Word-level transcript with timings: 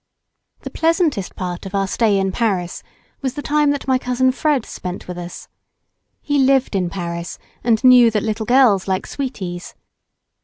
The 0.61 0.71
pleasantest 0.71 1.35
part 1.35 1.67
of 1.67 1.75
our 1.75 1.85
stay 1.87 2.17
in 2.17 2.31
Paris 2.31 2.81
was 3.21 3.35
the 3.35 3.43
time 3.43 3.69
that 3.69 3.87
my 3.87 3.99
cousin 3.99 4.31
Fred 4.31 4.65
spent 4.65 5.07
with 5.07 5.15
us. 5.15 5.47
He 6.23 6.39
lived 6.39 6.75
in 6.75 6.89
Paris, 6.89 7.37
and 7.63 7.83
knew 7.83 8.09
that 8.09 8.23
little 8.23 8.47
girls 8.47 8.87
like 8.87 9.05
sweeties. 9.05 9.75